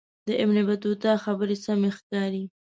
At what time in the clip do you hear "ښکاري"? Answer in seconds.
1.97-2.43